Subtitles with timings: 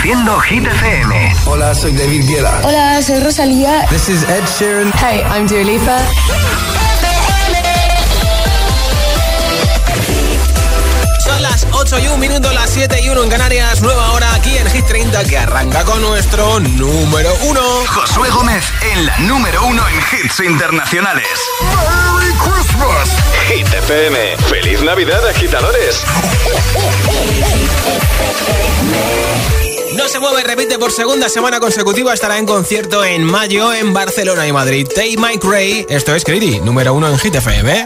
[0.00, 1.34] Hit FM.
[1.46, 2.60] Hola, soy David Guetta.
[2.64, 3.86] Hola, soy Rosalía.
[3.90, 4.92] This is Ed Sheeran.
[4.94, 5.98] Hey, I'm Dua Lipa.
[11.24, 13.82] Son las 8 y 1 minuto, las 7 y 1 en Canarias.
[13.82, 17.60] Nueva hora aquí en Hit 30 que arranca con nuestro número 1.
[17.88, 21.26] Josué Gómez en la número 1 en hits internacionales.
[21.60, 23.10] ¡Merry Christmas!
[23.48, 24.36] Hit FM.
[24.48, 26.04] ¡Feliz Navidad, agitadores!
[29.96, 32.14] No se mueve, repite por segunda semana consecutiva.
[32.14, 34.86] Estará en concierto en mayo en Barcelona y Madrid.
[34.94, 37.84] Tay Mike Ray, esto es Greedy, número uno en Hit FM.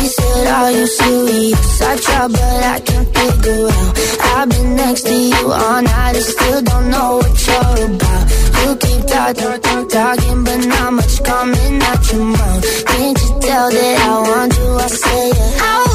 [0.00, 1.80] He said, Are you serious?
[1.82, 3.98] I try, but I can't figure out.
[4.36, 8.30] I've been next to you all night and still don't know what you're about.
[8.64, 12.84] You keep talking, talking, talking, but not much coming out your mouth.
[12.86, 14.74] Can't you tell that I want you?
[14.76, 15.91] I say, yeah.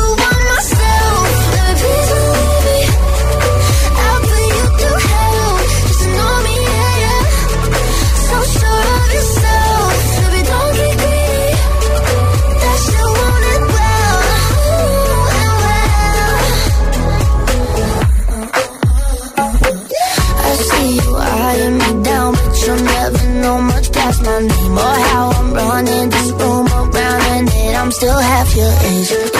[23.47, 27.75] Know much past my name or how I'm running this room around and it.
[27.81, 29.36] I'm still half your age.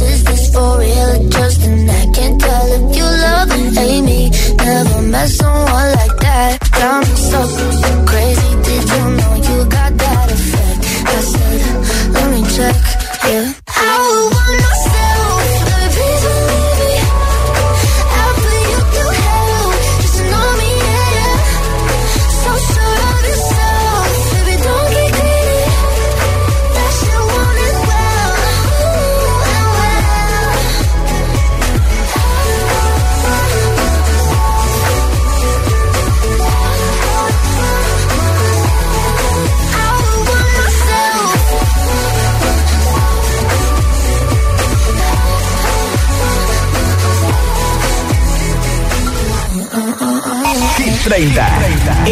[0.00, 2.14] Is this for real or just an act?
[2.14, 4.30] Can't tell if you love and hate me.
[4.56, 6.70] Never met someone like that.
[6.70, 7.40] Got me so
[8.06, 8.55] crazy.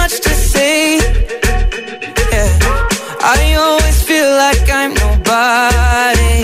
[0.00, 0.98] much to say.
[2.32, 2.50] Yeah.
[3.36, 6.36] I always feel like I'm nobody.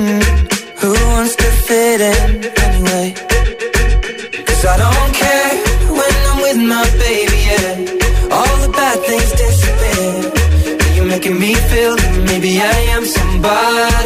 [0.00, 0.22] Mm.
[0.80, 2.30] Who wants to fit in
[2.66, 3.08] anyway?
[4.48, 5.52] Cause I don't care
[5.98, 8.34] when I'm with my baby, yeah.
[8.36, 10.14] All the bad things disappear.
[10.94, 14.05] You're making me feel that maybe I am somebody.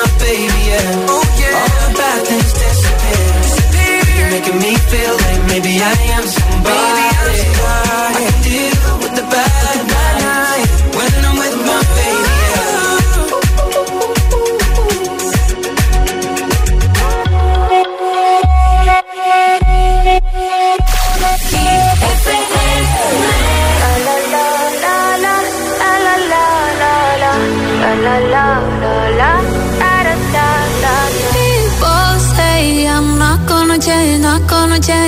[0.21, 1.05] baby, yeah.
[1.09, 1.57] Oh, yeah.
[1.59, 3.27] All the bad things disappear.
[4.17, 6.69] You're making me feel like maybe I am somebody.
[6.69, 7.00] Maybe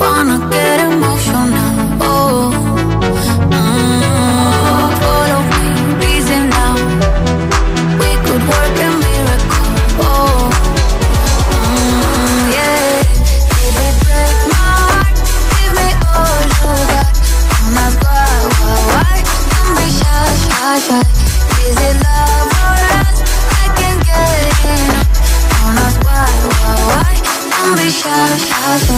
[0.00, 1.61] Wanna get emotional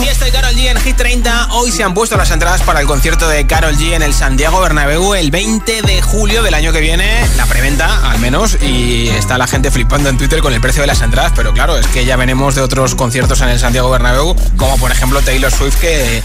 [0.00, 1.48] Fiesta y Carol G en Hit 30.
[1.52, 4.60] Hoy se han puesto las entradas para el concierto de Carol G en el Santiago
[4.60, 7.28] Bernabéu el 20 de julio del año que viene.
[7.36, 10.86] La preventa, al menos, y está la gente flipando en Twitter con el precio de
[10.86, 11.32] las entradas.
[11.36, 14.90] Pero claro, es que ya venimos de otros conciertos en el Santiago Bernabéu, como por
[14.90, 16.22] ejemplo Taylor Swift, que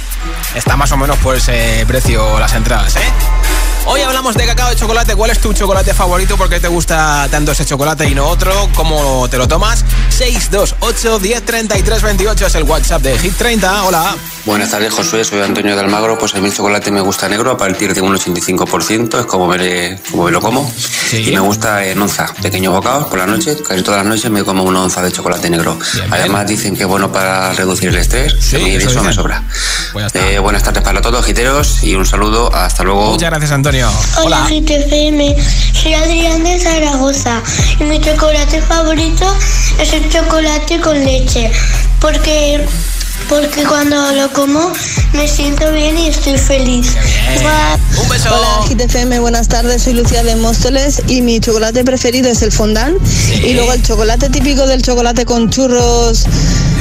[0.55, 3.38] está más o menos por ese precio las entradas, ¿eh?
[3.91, 5.15] Hoy hablamos de cacao de chocolate.
[5.15, 6.37] ¿Cuál es tu chocolate favorito?
[6.37, 8.69] ¿Por qué te gusta tanto ese chocolate y no otro?
[8.75, 9.83] ¿Cómo te lo tomas?
[10.09, 13.85] 628 10 33 28 es el WhatsApp de Hit 30.
[13.85, 14.15] Hola.
[14.45, 15.23] Buenas tardes, Josué.
[15.23, 16.17] Soy Antonio de Almagro.
[16.17, 19.19] Pues a mí el chocolate me gusta negro a partir de un 85%.
[19.19, 20.71] Es como me, como me lo como.
[21.09, 21.29] Sí.
[21.29, 22.33] Y me gusta en onza.
[22.41, 23.57] Pequeños bocados por la noche.
[23.67, 25.77] Casi todas las noches me como una onza de chocolate negro.
[25.93, 28.35] Bien, Además dicen que es bueno para reducir el estrés.
[28.39, 29.43] Sí, a mí eso eso me sobra.
[29.93, 30.13] Pues.
[30.15, 31.83] Eh, buenas tardes para todos, giteros.
[31.83, 32.53] Y un saludo.
[32.53, 33.11] Hasta luego.
[33.11, 33.89] Muchas gracias, Antonio.
[34.23, 35.35] Hola, GTFM.
[35.73, 37.41] Soy Adrián de Zaragoza
[37.79, 39.25] y mi chocolate favorito
[39.79, 41.51] es el chocolate con leche
[41.99, 42.65] porque
[43.29, 44.71] porque cuando lo como
[45.13, 46.87] me siento bien y estoy feliz.
[48.01, 48.29] Un beso.
[48.33, 52.97] Hola GTFM, buenas tardes, soy Lucía de Móstoles y mi chocolate preferido es el fondant.
[53.43, 56.25] Y luego el chocolate típico del chocolate con churros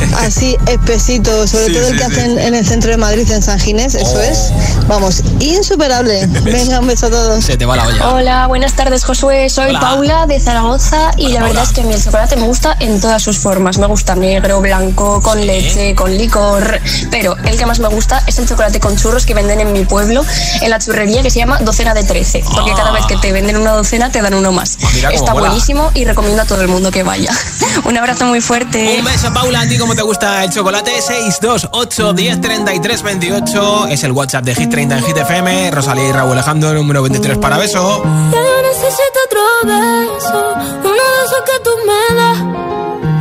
[0.18, 2.12] así espesito, sobre Sí, todo el sí, que sí.
[2.20, 4.20] hacen en el centro de Madrid, en San Ginés, eso Oh.
[4.20, 4.50] es,
[4.86, 6.26] vamos, insuperable.
[6.42, 7.44] Venga, un beso a todos.
[7.44, 8.08] Se te va la olla.
[8.14, 9.80] Hola, buenas tardes Josué, soy Hola.
[9.80, 11.62] Paula de Zaragoza y Hola, la verdad Paula.
[11.62, 13.78] es que a mí el chocolate me gusta en todas sus formas.
[13.78, 15.44] Me gusta negro, blanco, con Sí.
[15.46, 19.34] leche, con licor, pero el que más me gusta es el chocolate con churros que
[19.34, 20.24] venden en mi pueblo,
[20.60, 22.76] en la churrería que se llama Docena de 13, porque Ah.
[22.76, 24.78] cada vez que te venden una docena te dan uno más.
[24.82, 25.48] Ah, mira Está mola.
[25.48, 27.30] buenísimo y recomiendo a todo el mundo que vaya.
[27.84, 28.96] Un abrazo muy fuerte.
[28.98, 31.00] Un beso, Paula, a ti como cómo te gusta el chocolate.
[31.00, 35.70] 628 10 33 28 es el WhatsApp de Hit 30 en Hit FM.
[35.70, 38.02] Rosalía y Raúl Alejandro, número 23 para beso.
[38.04, 40.54] Ya yo necesito otro beso,
[40.84, 42.38] uno de esos que tú me das.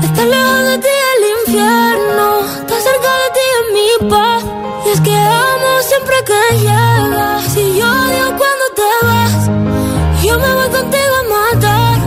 [0.04, 4.44] Está lejos de ti el infierno, está cerca de ti en mi paz.
[4.88, 7.44] Y es que amo siempre que llegas.
[7.54, 11.98] Si yo odio cuando te vas, yo me voy contigo a matar.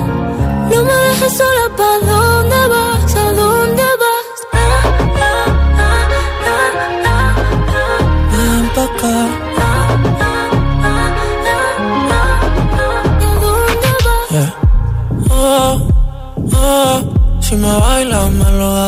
[0.70, 1.89] No me dejes sola, ¿pa'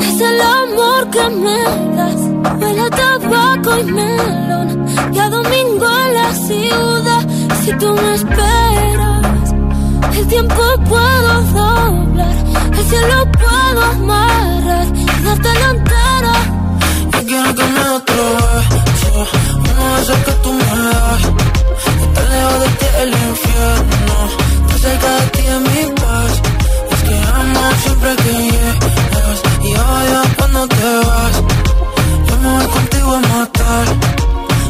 [0.00, 1.62] es el amor que me
[1.96, 2.20] das.
[2.60, 4.86] Huele tabaco y melón.
[5.12, 7.22] Y a domingo en la ciudad.
[7.64, 9.54] Si tú me esperas,
[10.16, 12.36] el tiempo puedo doblar.
[12.78, 16.34] El cielo puedo amarrar y darte la entera.
[17.12, 18.24] Yo quiero que me otro
[18.70, 19.26] beso,
[19.58, 21.22] uno de esos que tú me das.
[22.04, 24.16] Está lejos de ti el infierno,
[24.60, 26.53] está cerca de ti en mi paz.
[27.06, 31.34] Que amo siempre que llegas y odio cuando te vas.
[32.26, 33.86] Yo me voy contigo a matar.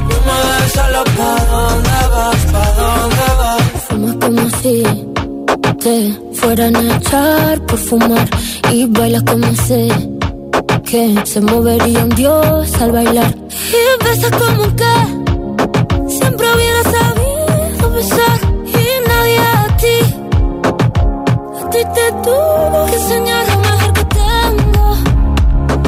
[0.09, 3.63] No me dejes solo pa' dónde vas, pa' dónde vas.
[3.89, 4.83] Fumas como si
[5.85, 5.97] te
[6.35, 8.29] fueran a echar por fumar
[8.73, 9.89] y bailas como sé
[10.85, 13.35] que se movería un dios al bailar
[13.79, 14.95] y besas como que
[16.09, 17.14] siempre hubiera sabido
[21.75, 24.87] ti te tuvo que enseñar lo mejor que tengo.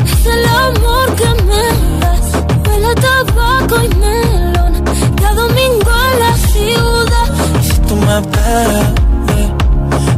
[0.05, 1.65] Es el amor que me
[2.03, 2.27] das.
[2.65, 4.73] Huele a tabaco y melón.
[5.21, 7.29] Cada domingo en la ciudad.
[7.67, 8.89] Si tú me esperas,
[9.37, 9.49] eh,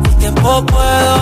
[0.09, 1.15] el tiempo puedo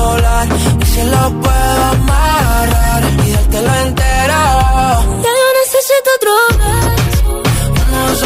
[0.00, 0.48] doblar.
[0.82, 4.40] Y se lo puedo amarrar y dártelo entero.
[5.24, 7.30] Ya yo necesito otro beso.
[7.88, 8.16] Uno de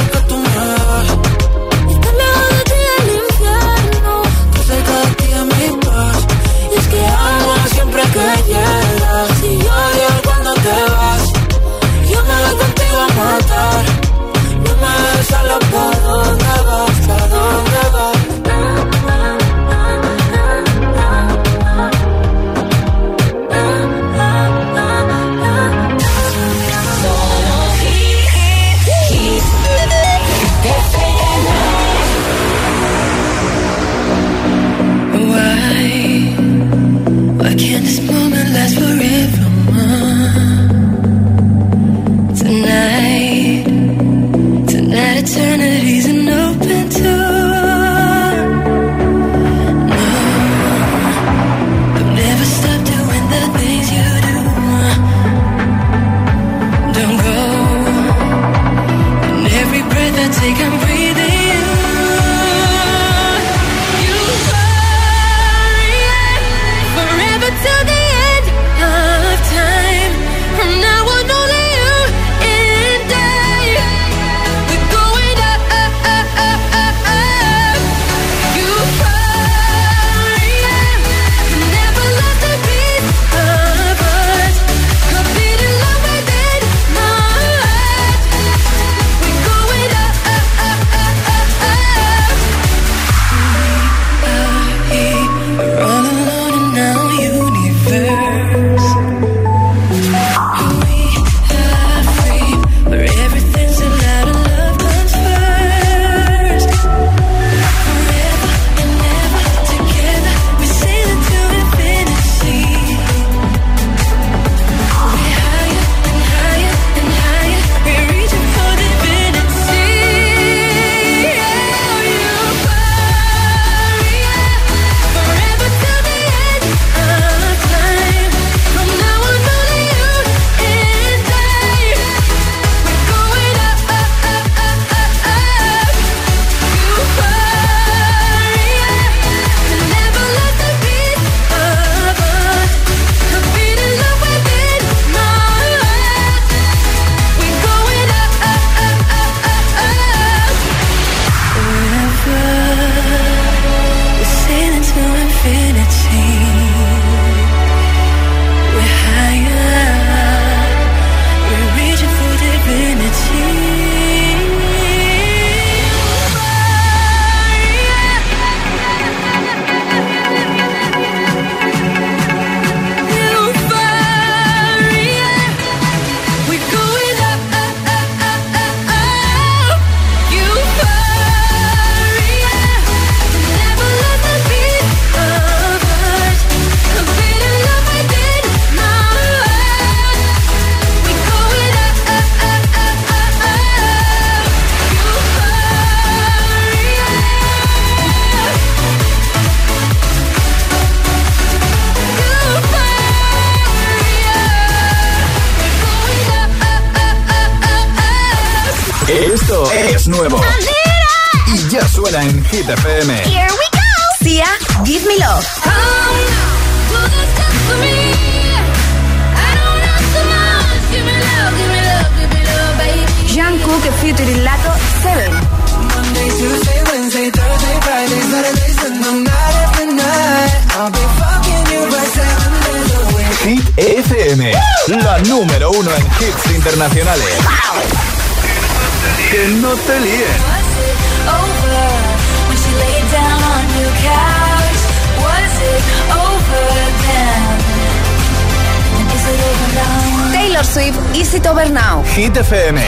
[250.57, 252.03] Taylor Swift, Is It Over Now.
[252.15, 252.81] Hit FM,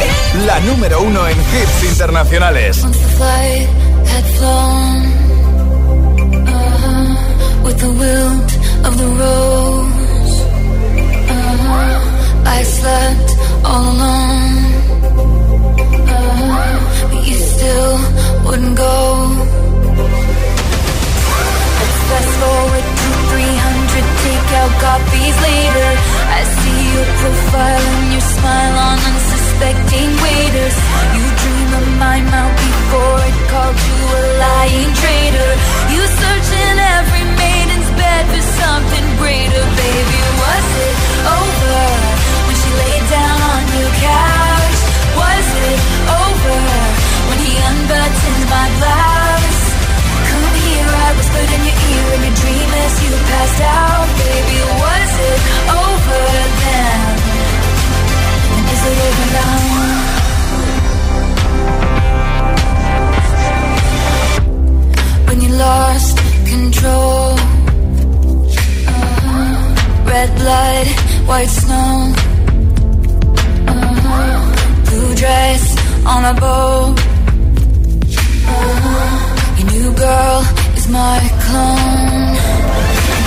[0.46, 2.82] la número uno en hits internacionales.
[2.82, 3.68] Once the flight
[4.06, 5.04] had flown
[6.48, 8.52] uh-huh, with the wilt
[8.86, 10.40] of the rose,
[11.28, 14.64] uh-huh, I slept all alone.
[16.08, 17.98] Uh-huh, but you still
[18.46, 18.94] wouldn't go.
[21.78, 23.57] Let's fast forward to
[23.98, 25.90] 300 takeout copies later.
[26.38, 30.76] I see your profile and your smile on unsuspecting waiters.
[31.18, 35.50] You dream of my mouth before it called you a lying traitor.
[35.90, 40.20] You search in every maiden's bed for something greater, baby.
[40.46, 40.96] Was it
[41.42, 41.82] over
[42.46, 44.78] when she laid down on your couch?
[45.18, 45.80] Was it
[46.22, 46.58] over
[47.26, 49.27] when he unbuttoned my blouse?
[51.18, 54.06] Whispered in your ear in your dream as you passed out.
[54.22, 55.40] Baby, was it
[55.82, 56.22] over
[56.62, 57.00] then?
[58.54, 59.58] And is it over now?
[65.26, 66.16] When you lost
[66.52, 67.34] control.
[68.88, 70.10] Uh-huh.
[70.10, 70.86] Red blood,
[71.28, 72.14] white snow.
[73.66, 74.36] Uh-huh.
[74.86, 75.62] Blue dress
[76.06, 76.96] on a boat.
[78.46, 79.58] Uh-huh.
[79.58, 80.57] Your new girl
[80.90, 82.32] my clone.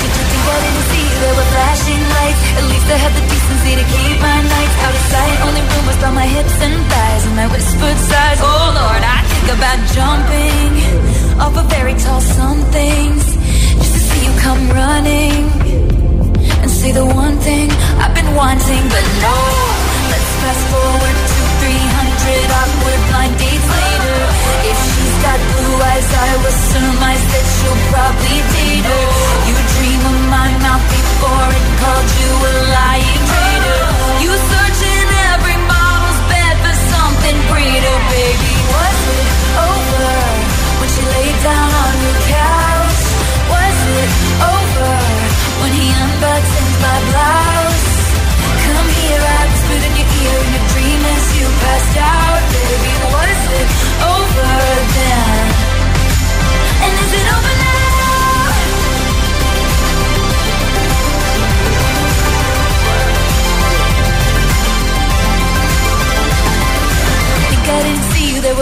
[0.02, 2.42] Did you think I didn't see there were flashing lights?
[2.58, 5.38] At least I had the decency to keep my nights out of sight.
[5.46, 8.40] Only rumors about my hips and thighs and my whispered sighs.
[8.42, 10.72] Oh Lord, I think about jumping
[11.38, 13.26] off a very tall somethings
[13.78, 15.61] just to see you come running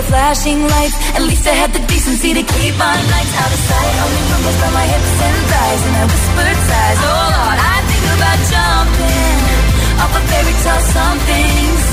[0.10, 0.98] flashing lights.
[1.13, 3.93] At least I had the decency to keep my nights out of sight.
[4.04, 7.00] Only rumors about my hips and thighs, and I whispered sighs.
[7.06, 9.38] Oh Lord, I think about jumping
[10.02, 11.84] off a fairy tale somethings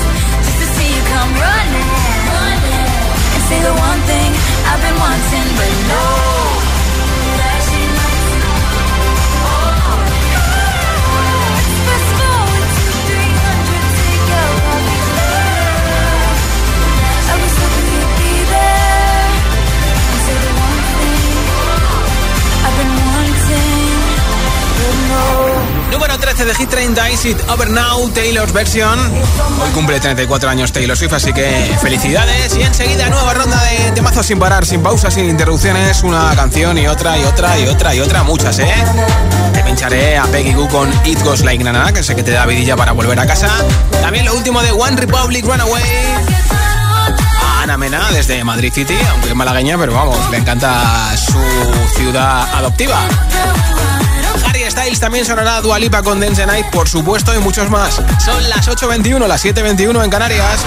[0.43, 1.89] just to see you come running,
[2.33, 2.89] running
[3.37, 4.29] and say the one thing
[4.65, 6.36] I've been wanting, but no.
[25.91, 28.99] Número 13 de Hit 30, Is It Over Now, Taylor's version.
[29.61, 32.55] Hoy cumple 34 años Taylor Swift, así que felicidades.
[32.55, 36.03] Y enseguida nueva ronda de temazos sin parar, sin pausas, sin interrupciones.
[36.03, 38.73] Una canción y otra y otra y otra y otra, muchas, ¿eh?
[39.53, 42.45] Te pincharé a Peggy Goo con It Goes Like Nana, que sé que te da
[42.45, 43.49] vidilla para volver a casa.
[44.01, 45.83] También lo último de One Republic Runaway.
[47.61, 52.99] Ana Mena desde Madrid City, aunque es malagueña, pero vamos, le encanta su ciudad adoptiva.
[54.67, 58.01] Harry Styles también sonará Dua Lipa con Dance Night, por supuesto, y muchos más.
[58.23, 60.59] Son las 8.21, las 7.21 en Canarias.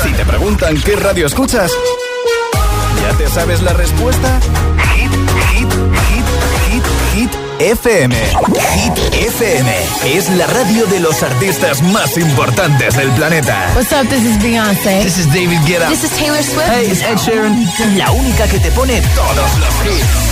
[0.00, 1.72] Si te preguntan qué radio escuchas,
[3.02, 4.38] ¿ya te sabes la respuesta?
[4.94, 5.10] Hit,
[5.50, 5.72] hit,
[6.08, 6.24] hit,
[6.68, 7.30] hit, hit.
[7.58, 8.14] FM.
[8.14, 13.72] Hit FM es la radio de los artistas más importantes del planeta.
[13.74, 14.08] What's up?
[14.08, 15.02] This is Beyonce.
[15.02, 15.88] This is David Guetta.
[15.88, 16.68] This is Taylor Swift.
[16.68, 17.98] Hey, it's Ed Sheeran.
[17.98, 20.31] La única que te pone todos los hits.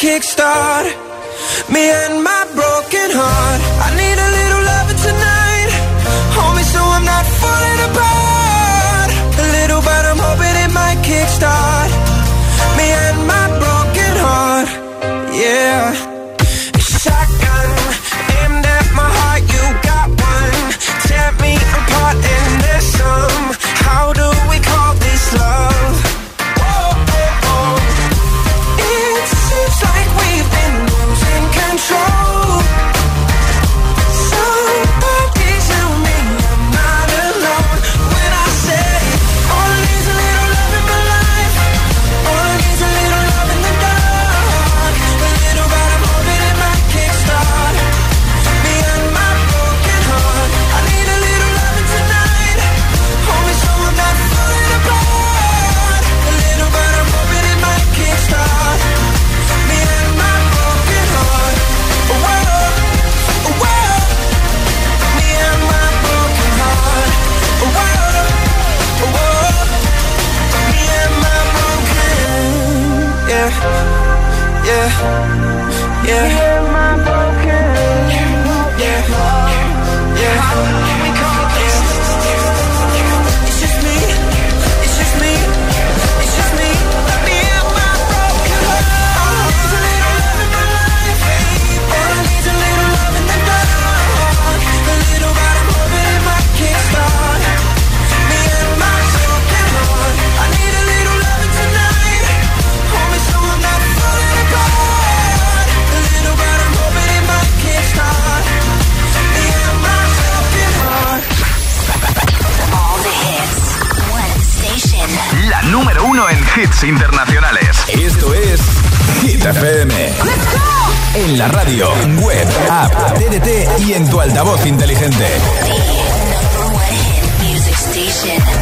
[0.00, 0.86] kickstart
[1.68, 3.60] me and my broken heart.
[3.84, 5.70] I need a little loving tonight,
[6.36, 8.09] homie, so I'm not falling apart.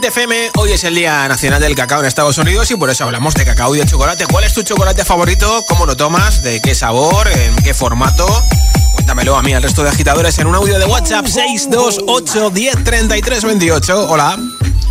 [0.00, 0.52] Hit FM.
[0.56, 3.44] Hoy es el Día Nacional del Cacao en Estados Unidos y por eso hablamos de
[3.44, 4.24] cacao y de chocolate.
[4.26, 5.62] ¿Cuál es tu chocolate favorito?
[5.68, 6.42] ¿Cómo lo tomas?
[6.42, 7.28] ¿De qué sabor?
[7.28, 8.26] ¿En qué formato?
[8.94, 13.44] Cuéntamelo a mí, al resto de agitadores, en un audio de WhatsApp 628 10 33
[13.44, 14.08] 28.
[14.08, 14.38] Hola.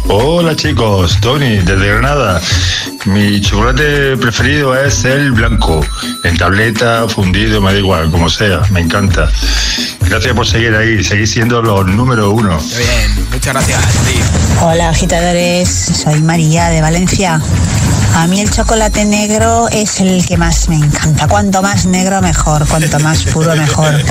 [0.10, 2.40] Hola chicos, Tony desde Granada.
[3.06, 5.84] Mi chocolate preferido es el blanco,
[6.24, 9.32] en tableta, fundido, me da igual, como sea, me encanta.
[10.02, 12.60] Gracias por seguir ahí, seguís siendo los número uno.
[12.60, 13.84] Muy bien, muchas gracias.
[14.06, 14.19] Sí.
[14.62, 17.42] Hola agitadores, soy María de Valencia.
[18.16, 21.28] A mí el chocolate negro es el que más me encanta.
[21.28, 24.04] Cuanto más negro mejor, cuanto más puro mejor.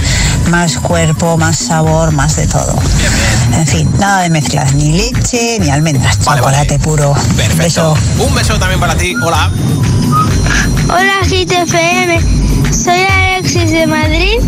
[0.51, 2.75] Más cuerpo, más sabor, más de todo.
[3.55, 7.13] En fin, nada de mezclas, ni leche, ni almendras, chocolate puro.
[7.37, 7.63] Perfecto.
[7.63, 7.95] Beso.
[8.19, 9.15] Un beso también para ti.
[9.23, 9.51] Hola.
[10.89, 12.21] Hola GTFM,
[12.73, 14.39] soy Alexis de Madrid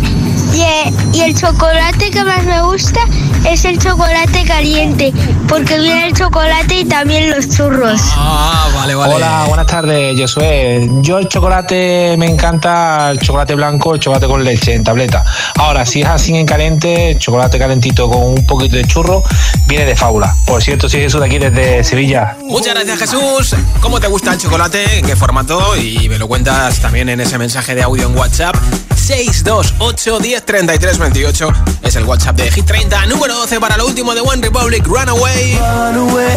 [0.61, 2.99] eh, y el chocolate que más me gusta
[3.45, 5.13] es el chocolate caliente,
[5.47, 8.01] porque viene el chocolate y también los churros.
[8.15, 9.15] Ah, vale, vale.
[9.15, 10.89] Hola, buenas tardes, Josué.
[11.01, 15.23] Yo el chocolate me encanta, el chocolate blanco, el chocolate con leche en tableta.
[15.55, 19.23] Ahora, si es así en caliente, chocolate calentito con un poquito de churro,
[19.67, 20.35] viene de fábula.
[20.45, 22.37] Por cierto, soy Jesús de aquí desde Sevilla.
[22.43, 23.55] Muchas gracias, Jesús.
[23.81, 24.99] ¿Cómo te gusta el chocolate?
[24.99, 25.75] ¿En qué formato?
[25.75, 28.55] Y me lo cuentas también en ese mensaje de audio en WhatsApp.
[28.95, 31.49] 628 10 33 28
[31.81, 34.85] es el WhatsApp de Hit 30, número número 12 para lo último de One Republic,
[34.85, 35.57] Runaway.
[35.57, 36.35] Runaway,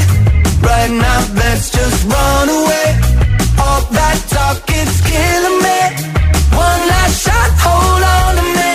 [0.63, 2.97] right now let's just run away.
[3.59, 5.81] All that talk is killing me.
[6.57, 8.74] One last shot, hold on to me.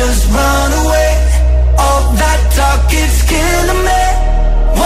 [0.00, 1.12] just run away.
[1.76, 4.04] All that talk, it's killing me.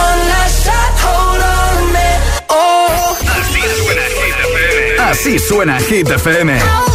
[0.03, 2.23] One last shot, hold on a minute.
[2.49, 3.15] Oh.
[3.39, 4.99] Así suena Hit FM.
[4.99, 6.94] Así suena Hit FM.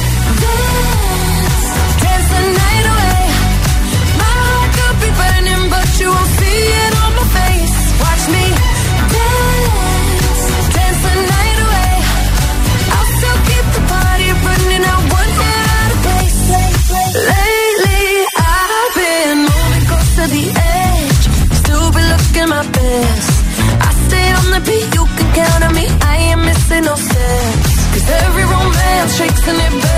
[29.21, 29.90] tricks and it.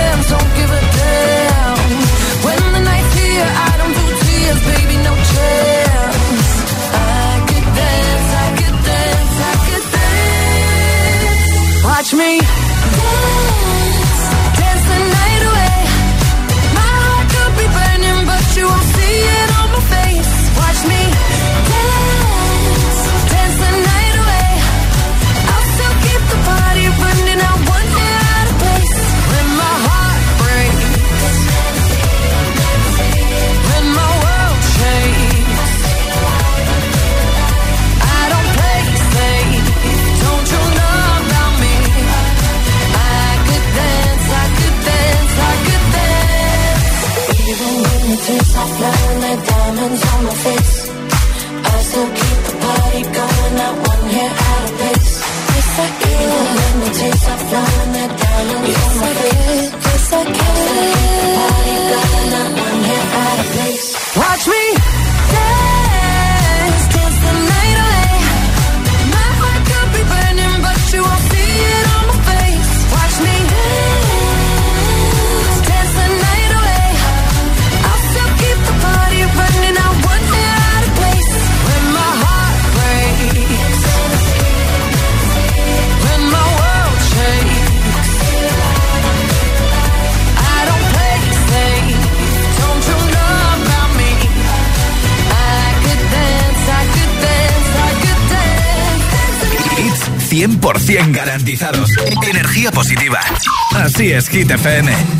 [104.33, 105.12] Hit FM.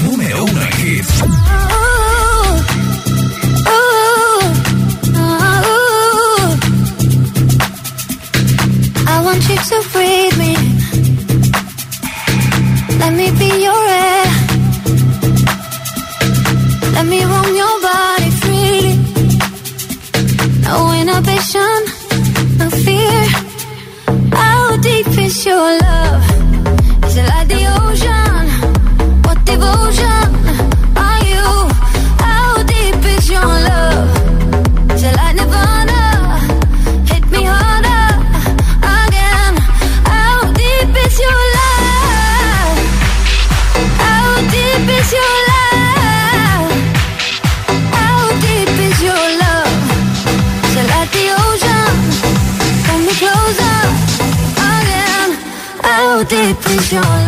[56.94, 57.23] Your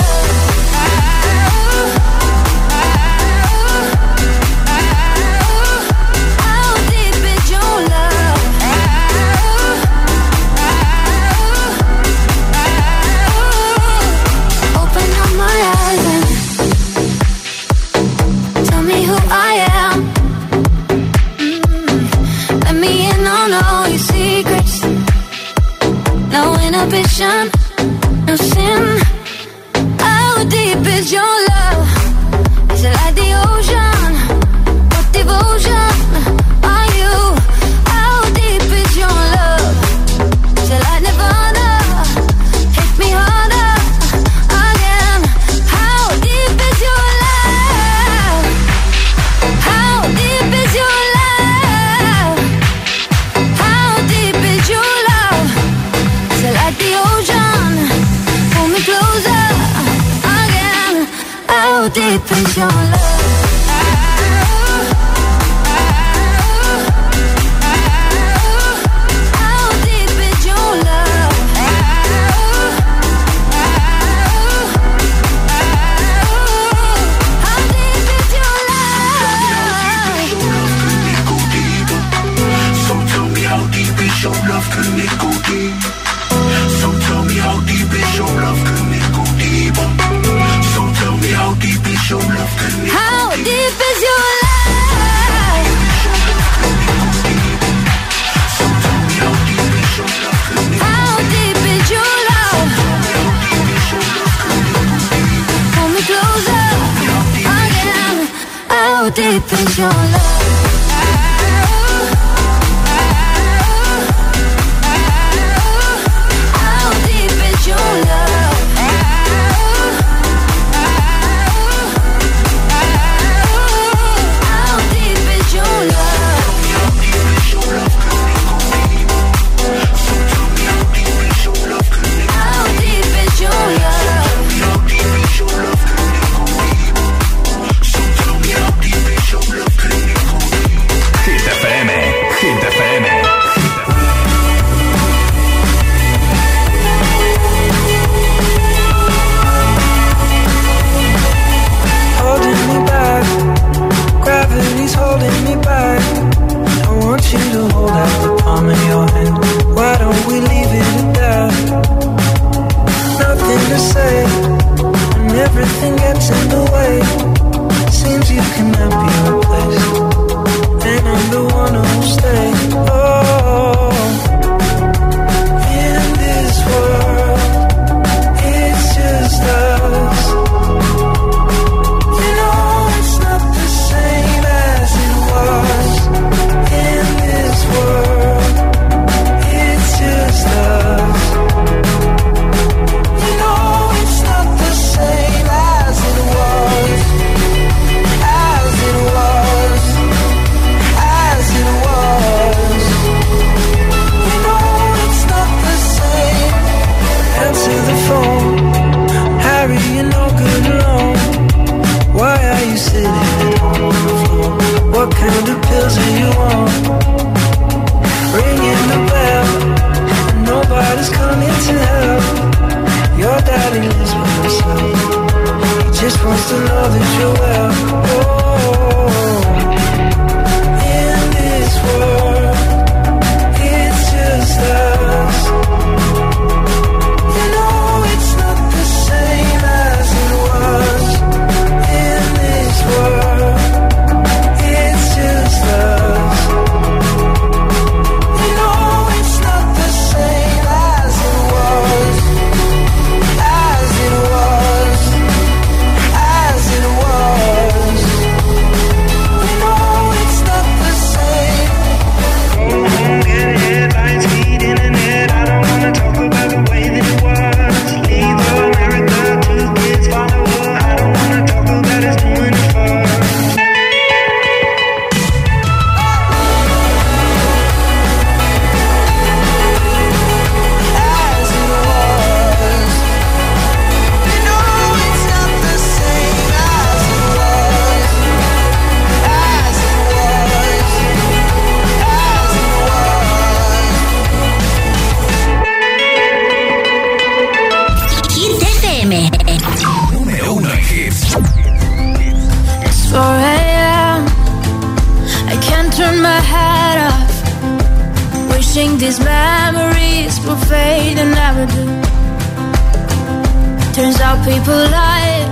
[314.46, 315.50] People lied.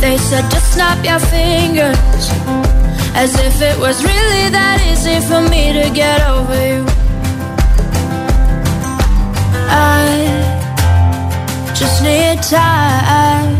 [0.00, 2.24] They said just snap your fingers.
[3.14, 6.86] As if it was really that easy for me to get over you.
[9.68, 10.08] I
[11.74, 13.58] just need time.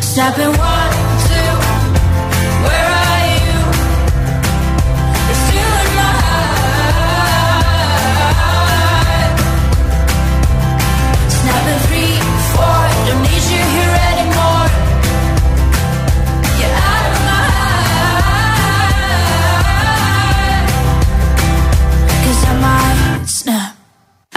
[0.00, 0.69] Stop and.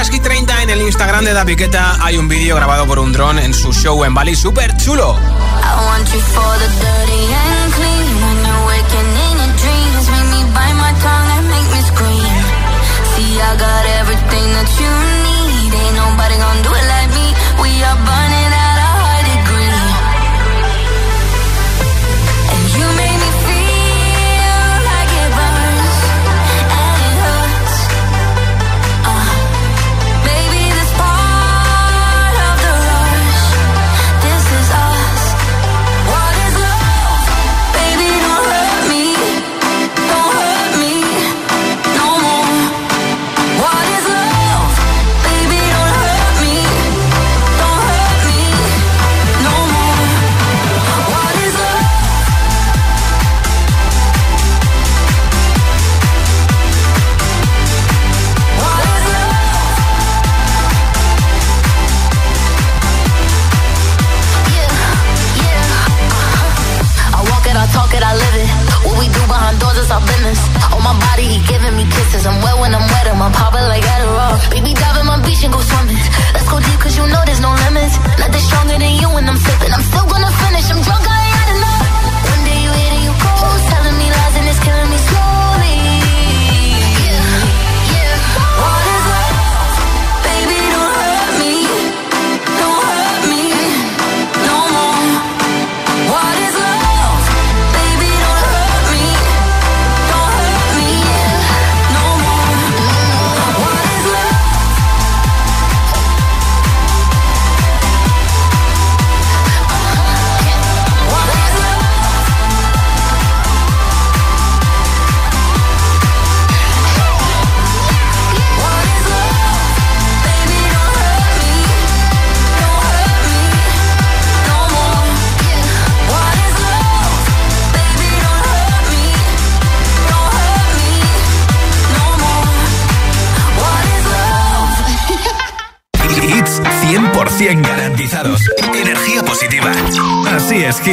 [0.00, 3.12] escuchas Hit 30 en el Instagram de Da Piqueta hay un vídeo grabado por un
[3.12, 5.16] dron en su show en Bali, súper chulo.
[13.42, 15.09] I got everything that you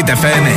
[0.08, 0.52] Definitely.
[0.54, 0.57] FM.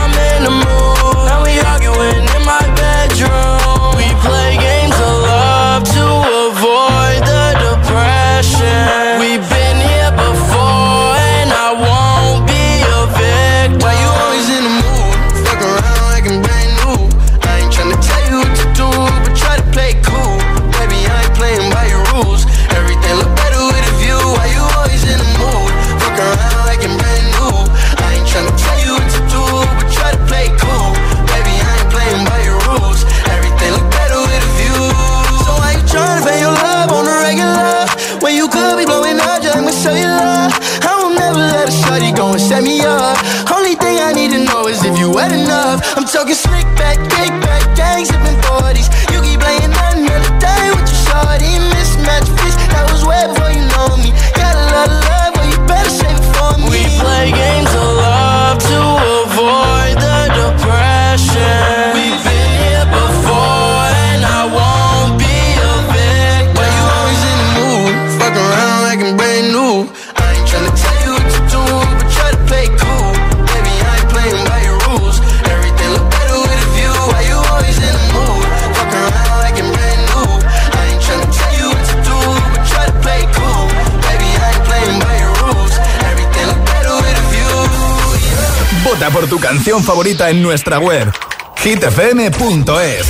[89.51, 91.11] canción favorita en nuestra web
[91.57, 93.05] hitfm.es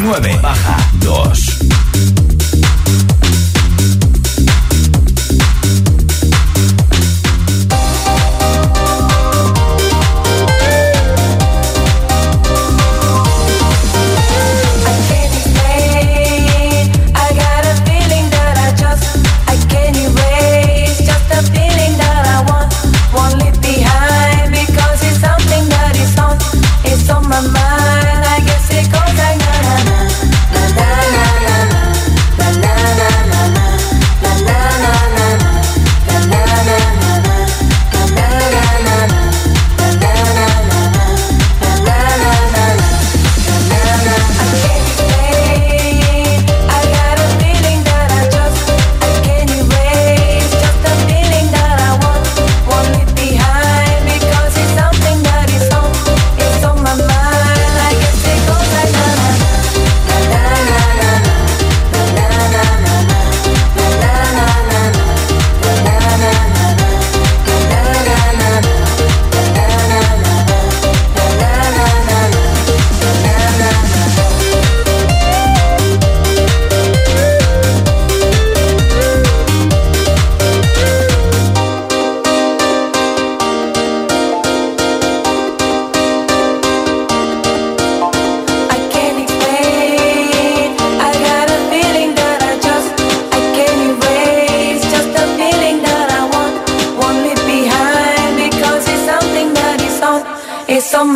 [0.00, 1.58] 9 baja 2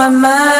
[0.01, 0.60] my mind.